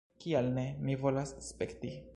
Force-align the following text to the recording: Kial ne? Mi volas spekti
Kial 0.23 0.47
ne? 0.55 0.63
Mi 0.87 0.97
volas 1.05 1.37
spekti 1.51 1.95